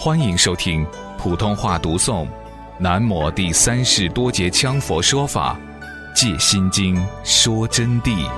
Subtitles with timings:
[0.00, 0.86] 欢迎收听
[1.18, 2.24] 普通话读诵
[2.78, 5.58] 《南摩第三世多杰羌佛说法·
[6.14, 8.30] 戒心经》说真谛。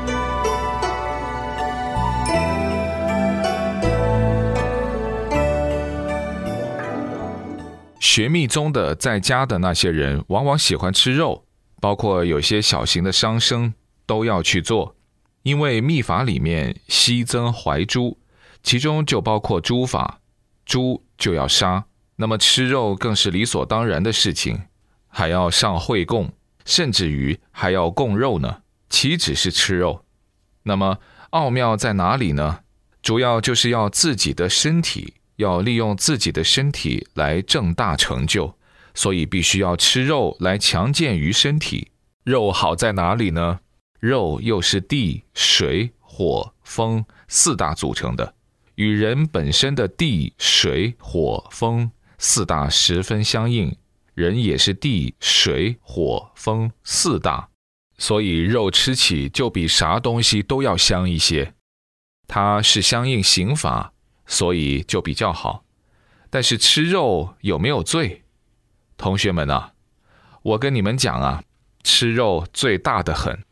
[8.01, 11.45] 学密宗的在家的那些人，往往喜欢吃肉，
[11.79, 13.74] 包括有些小型的伤生
[14.06, 14.97] 都要去做，
[15.42, 18.16] 因为密法里面悉增怀珠，
[18.62, 20.20] 其中就包括诸法，
[20.70, 21.84] 猪就要杀，
[22.15, 24.62] 那么吃肉更是理所当然的事情，
[25.09, 26.30] 还要上会供，
[26.65, 30.05] 甚至于还要供肉呢，岂止是吃肉？
[30.62, 30.98] 那么
[31.30, 32.60] 奥妙在哪里呢？
[33.02, 35.15] 主要就是要自己的身体。
[35.37, 38.55] 要利用自己的身体来正大成就，
[38.93, 41.93] 所以必须要吃肉来强健于身体。
[42.24, 43.60] 肉好在哪里呢？
[44.01, 48.35] 肉又是地、水、火、风四大组成的，
[48.80, 53.76] 与人本身的地、水、火、风四大十分相应。
[54.14, 57.51] 人也是地、水、火、风四大，
[57.98, 61.52] 所以肉吃起就比啥东西都要香一些。
[62.26, 63.92] 它是相应刑法。
[64.26, 65.64] 所以就比较好，
[66.31, 68.22] 但是吃肉有没有罪？
[68.97, 69.72] 同学们啊，
[70.42, 71.42] 我跟你们讲啊，
[71.82, 73.42] 吃肉罪大的很，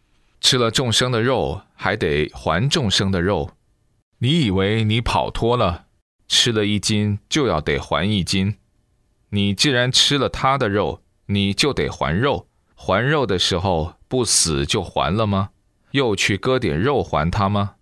[0.40, 3.50] 吃了众生的肉还得还众生的肉。
[4.20, 5.86] 你以为你跑脱了，
[6.26, 8.56] 吃了一斤就要得还一斤？
[9.30, 12.48] 你既然吃了他的肉，你就得还肉。
[12.74, 15.50] 还肉的时候不死就还了吗？
[15.92, 17.76] 又去割点肉还他吗？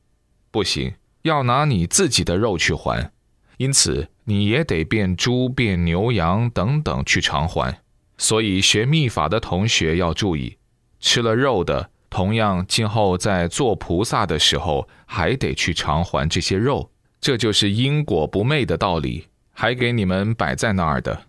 [0.51, 0.95] 不行。
[1.23, 3.11] 要拿你自己的肉去还，
[3.57, 7.81] 因此你也得变猪、变牛羊等等去偿还。
[8.19, 10.59] 所以学秘法的同学要注意，
[11.01, 16.91] 吃了肉的，同样今后在做菩萨的时候，还得去偿还这些肉。
[17.21, 21.25] 这就是因果不昧的道理，还给你们摆在那儿的。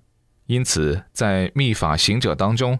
[0.45, 2.79] 因此，在秘法行者当中，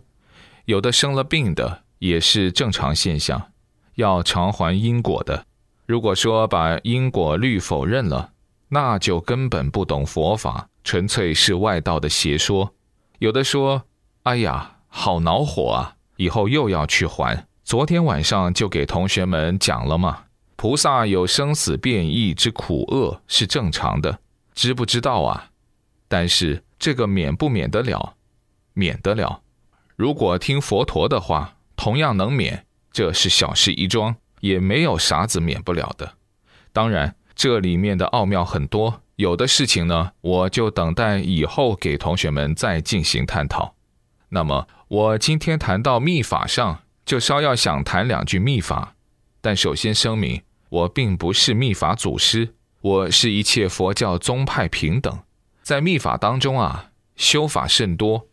[0.63, 3.51] 有的生了病的也是正常现象，
[3.95, 5.45] 要偿还因果的。
[5.85, 8.31] 如果说把因果律否认了，
[8.69, 12.73] 那就根本不懂佛法，纯粹是外道的邪说。
[13.19, 13.83] 有的说
[14.23, 15.95] ：“哎呀，好恼火啊！
[16.15, 20.23] 以后又要去还。”昨天晚上就给同学们讲了嘛，
[20.55, 24.19] 菩萨有生死变异之苦厄是正常的，
[24.55, 25.50] 知不知道啊？
[26.07, 28.16] 但是这个免不免得了？
[28.72, 29.41] 免得了。
[29.97, 34.16] 如果听佛陀的话，同样能免，这是小事一桩。
[34.39, 36.13] 也没有啥子免不了的，
[36.72, 43.75] 当然这里面的奥妙很多，有的事情呢，我就等待以后给同学们再进行探讨。
[44.29, 48.95] 那么我今天谈到秘法上，就稍要想谈两句秘法，
[49.40, 55.18] 但首先声明，我并不是秘法祖师，我是一切佛教宗派平等。
[55.63, 58.28] 在秘法当中啊，修法甚多，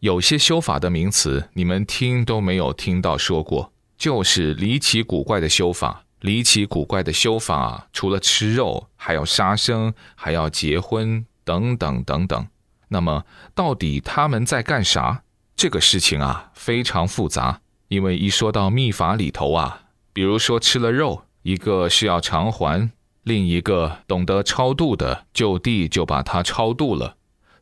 [0.00, 3.70] 有些修法的名词，你们听都没有听到说过。
[3.98, 12.46] 就是离奇古怪的修法，离奇古怪的修法，除了吃肉，还要杀生，还要结婚，等等等等。
[12.88, 15.22] 那么，到底他们在干啥？
[15.54, 17.60] 这个事情啊，非常复杂。
[17.88, 19.82] 因为一说到秘法里头啊，
[20.12, 22.90] 比如说吃了肉，一个是要偿还，
[23.22, 27.16] 另一个懂得超度的，就地就把它超度了。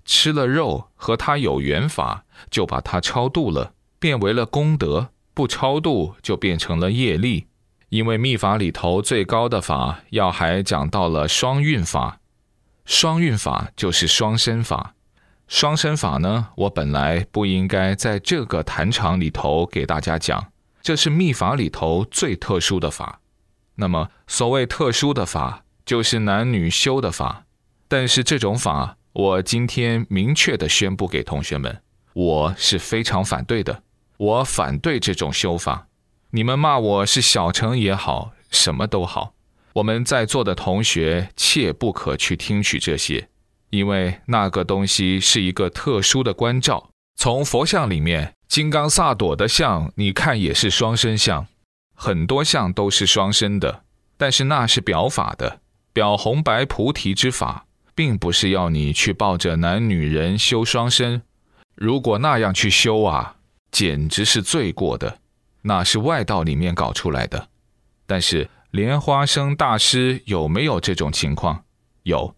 [0.05, 5.11] 吃了肉和他有缘法，就把它超度了，变为了功德。
[5.33, 7.49] 不超度就变成了业力，
[7.89, 12.21] 因为密法里头最高的法要还讲到了双运法，
[12.85, 14.94] 双运法就是双身法，
[15.47, 23.21] 双身法呢，我本来不应该在这个坛场里头给大家讲，这是秘法里头最特殊的法。
[23.77, 27.45] 那么所谓特殊的法，就是男女修的法，
[27.89, 31.83] 但是这种法，我今天明确的宣布给同学们，
[32.15, 33.83] 我是非常反对的。
[34.17, 35.89] 我反对这种修法，
[36.31, 39.35] 你们骂我是小乘也好，什么都好，
[39.75, 43.29] 我们在座的同学切不可去听取这些，
[43.75, 46.91] 因为那个东西是一个特殊的关照。
[47.17, 51.47] 从佛像里面，金刚萨埵的像，你看也是双身像，
[51.95, 53.83] 很多像都是双身的，
[54.17, 55.61] 但是那是表法的，
[55.93, 61.23] 表红白菩提之法，并不是要你去抱着男女人修双身。
[61.75, 63.37] 如果那样去修啊。
[63.75, 65.19] 简直是罪过的，
[65.63, 67.49] 那是外道里面搞出来的。
[68.07, 71.65] 但是莲花生大师有没有这种情况？
[72.05, 72.37] 有，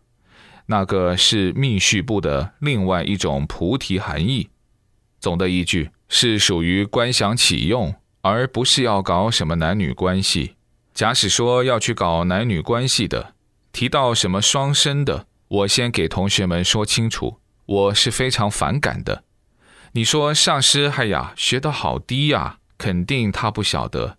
[0.67, 4.51] 那个是密续部的另外一种菩提含义。
[5.19, 10.55] 总的一句是属于观想启用，而不是要搞什么男女关系。
[10.93, 13.35] 假使说要去搞男女关系的，
[13.73, 19.25] 提到什么双身的，我先给同学们说清楚，我是非常反感的。
[19.93, 24.19] 你说上师，哎呀，学得好低呀，肯定他不晓得。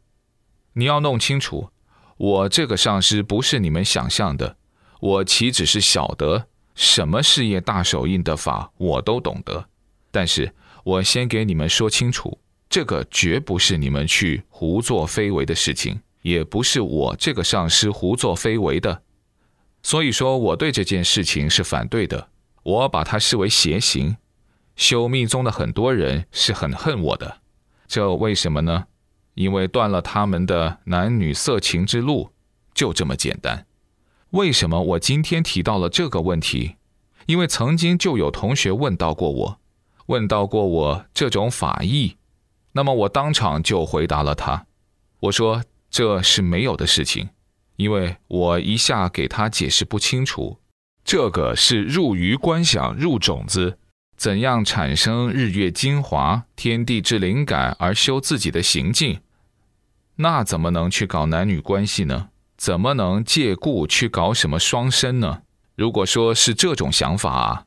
[0.73, 1.69] 你要弄清楚，
[2.17, 4.57] 我这个上师不是你们想象的，
[4.99, 9.67] 我岂止是晓得什么事业大手印的法，我都懂得。
[10.11, 10.53] 但是
[10.83, 12.39] 我先给你们说清楚，
[12.69, 19.03] 这个绝不是你们去胡作非为的事情，也不是我这个上师胡作非为的。
[19.83, 22.29] 所以说，我对这件事情是反对的，
[22.63, 24.17] 我把它视为邪行。
[24.75, 27.41] 修密宗的很多人是很恨我的，
[27.87, 28.85] 这为什么呢？
[29.35, 32.31] 因为断了他们的男女色情之路，
[32.73, 33.66] 就这么简单。
[34.37, 36.75] 为什么我今天提到了这个问题？
[37.25, 39.59] 因为曾经就有同学问到过我，
[40.05, 42.17] 问到过我这种法义，
[42.73, 44.67] 那么我当场就回答了他，
[45.21, 47.29] 我说这是没有的事情，
[47.77, 50.59] 因为我一下给他解释不清楚，
[51.03, 53.79] 这个是入于观想入种子。
[54.15, 59.19] 怎样产生日月精华、天地之灵感而修自己的行径？
[60.17, 62.29] 那怎么能去搞男女关系呢？
[62.57, 65.43] 怎么能借故去搞什么双身呢？
[65.75, 67.65] 如果说是这种想法啊，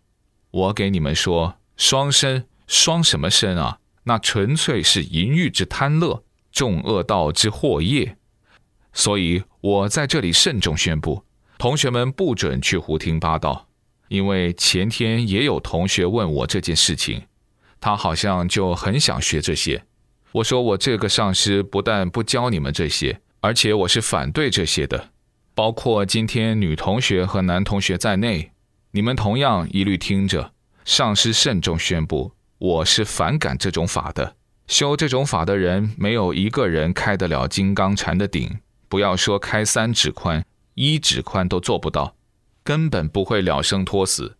[0.50, 3.78] 我给你们说，双身双什么身啊？
[4.04, 8.16] 那纯粹是淫欲之贪乐，众恶道之祸业。
[8.92, 11.22] 所以我在这里慎重宣布，
[11.56, 13.68] 同学们不准去胡听八道。
[14.08, 17.22] 因为前天也有同学问我这件事情，
[17.80, 19.84] 他好像就很想学这些。
[20.32, 25.10] 我说我这个上师不但不教你们这些，而且我是反对这些的，
[25.54, 28.52] 包括今天女同学和男同学在内，
[28.90, 30.52] 你们同样一律听着。
[30.84, 34.36] 上师慎重宣布，我是反感这种法的。
[34.66, 38.58] 修这种法的人，没有一个人开得了金刚禅的顶，
[38.88, 40.44] 不要说开三指宽，
[40.74, 42.16] 一指宽都做不到。
[42.62, 44.36] 根本不会了生脱死，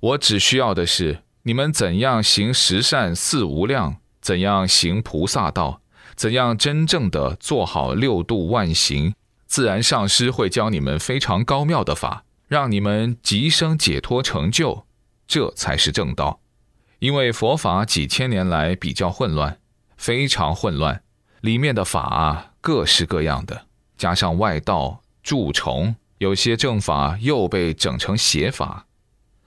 [0.00, 5.82] 我只需要的是你们怎样行十善四无量，怎样行菩萨道，
[6.20, 9.14] 怎样真正的做好六度万行，
[9.46, 14.84] 自然上师会教你们非常高妙的法，让你们即生解脱成就，
[15.26, 16.40] 这才是正道。
[16.98, 19.58] 因为佛法几千年来比较混乱，
[19.96, 21.02] 非常混乱，
[21.40, 23.64] 里面的法啊各式各样的，
[23.96, 25.96] 加上外道蛀虫。
[26.18, 28.84] 有些正法又被整成邪法。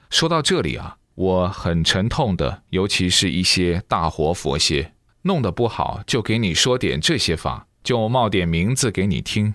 [0.09, 4.92] 说到这里啊，我很沉痛的，尤其是一些大活佛些
[5.23, 9.53] 弄得不好，就给你说点这些法，就冒点名字给你听。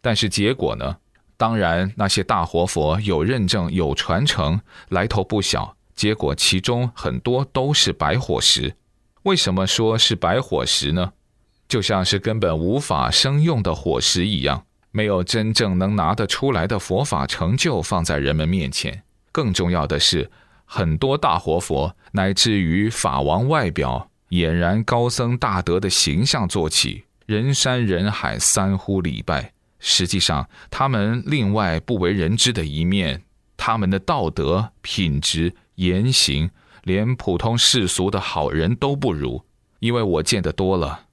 [0.00, 0.96] 但是结果呢？
[1.36, 5.76] 当然那些大活佛有认证、有传承，来头不小。
[5.94, 8.74] 结果其中很多都是白火石。
[9.22, 11.12] 为什么说是白火石呢？
[11.68, 14.64] 就像是根本无法生用的火石一样。
[14.90, 19.02] 没有真正能拿得出来的佛法成就放在人们面前。
[19.30, 20.30] 更重要的是，
[20.64, 29.52] 很多大活佛乃至于法王外表俨然高僧大德的形象做起，人山人海三呼礼拜。
[29.78, 33.22] 实际上，他们另外不为人知的一面，
[33.56, 36.50] 他们的道德品质、言行，
[36.82, 39.44] 连普通世俗的好人都不如。
[39.78, 41.06] 因为我见得多了，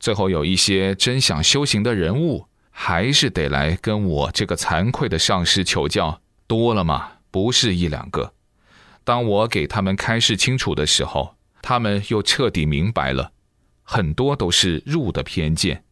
[0.00, 2.48] 最后有一些真想修行的人物。
[2.76, 8.32] 还是得来跟我这个惭愧的上师求教，多了嘛，不是一两个。
[9.04, 11.33] 当我给他们开示清楚的时候，
[11.64, 13.32] 他们又彻底明白了，
[13.82, 15.82] 很多都是入的偏见，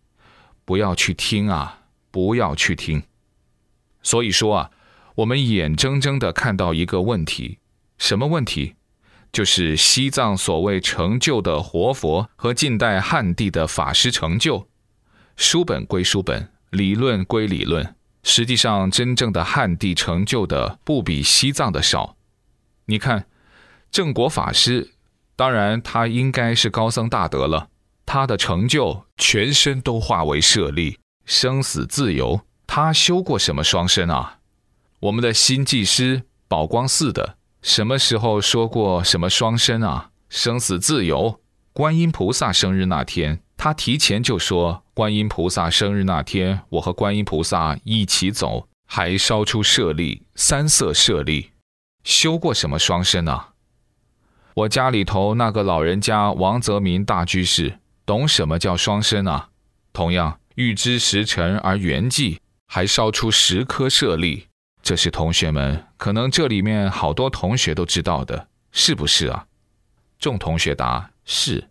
[0.67, 3.03] 不要去听啊，不要去听。
[4.03, 4.71] 所以说啊，
[5.15, 7.59] 我们眼睁睁的看到一个问题，
[7.97, 8.75] 什么问题？
[9.33, 14.69] 就是西藏所谓成就的活佛和近代汉地的法师成就，
[15.37, 16.51] 书本归书本。
[16.69, 22.17] 理论归理论，实际上真正的汉地成就的不比西藏的少。
[22.87, 23.27] 你看，
[23.91, 24.93] 正果法师，
[25.37, 27.69] 当然他应该是高僧大德了。
[28.05, 32.41] 他的成就，全身都化为舍利，生死自由。
[32.67, 34.39] 他修过什么双身啊？
[35.01, 40.11] 我们的新技师宝光寺的，什么时候说过什么双身啊？
[40.29, 41.41] 生死自由。
[41.73, 43.41] 观音菩萨生日那天。
[43.57, 51.53] 他提前就说，观音菩萨生日那天，我和观音菩萨一起走，还烧出舍利，三色舍利，
[52.03, 53.52] 修过什么双身啊？
[54.55, 59.49] 我家里头那个老人家王泽民大居士，懂什么叫双身啊？
[59.95, 64.49] 同样，欲知时辰而圆寂，还烧出十颗舍利，
[64.83, 69.47] 这是同学们可能这里面好多同学都知道的，是不是啊？
[70.19, 71.71] 众同学答是，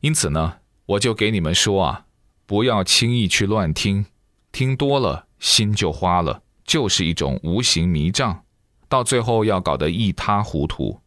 [0.00, 0.54] 因此呢？
[0.86, 2.06] 我就给你们说啊，
[2.46, 4.06] 不要轻易去乱听，
[4.50, 8.44] 听多了心就花了，就是一种无形迷障。
[8.88, 11.02] 到最后要搞得一塌糊涂。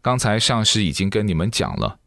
[0.00, 1.98] 刚才上师已经跟你们讲了，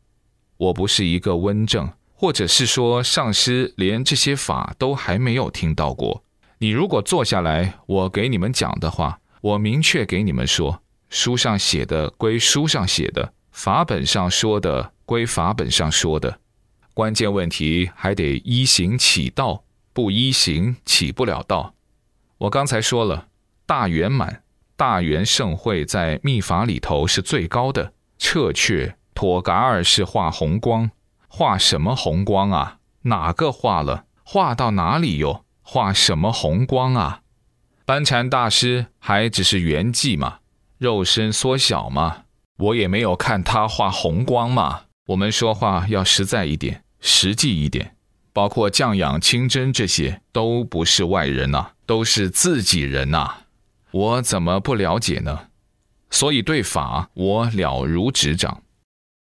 [0.58, 6.24] 我不是一个温正，或者是说上师连这些法都还没有听到过。
[6.60, 16.40] 你如果坐下来，我给你们讲的话，我明确给你们说，书上写的归书上写的，法本上说的归法本上说的。
[16.94, 21.74] 关键问题还得依行起道，不依行起不了道。
[22.38, 23.28] 我刚才说了，
[23.66, 24.44] 大圆满、
[24.82, 27.94] 大圆盛会在密法里头是最高的。
[28.18, 30.90] 彻却妥嘎尔是画红光，
[31.28, 32.80] 画什么红光啊？
[33.04, 34.06] 哪个画了？
[34.24, 35.46] 画到哪里哟？
[35.62, 37.22] 画什么红光啊？
[37.86, 40.40] 班禅大师还只是圆寂嘛，
[40.80, 42.24] 肉身缩小嘛，
[42.58, 44.86] 我也没有看他画红光嘛。
[45.10, 47.96] 我们说话要实在一点，实际一点。
[48.34, 53.41] 包括降养清真这些，都不是外人呐，都是自己人呐。
[53.92, 55.48] 我怎么不了解呢？
[56.10, 58.64] 所以对法我了如指掌。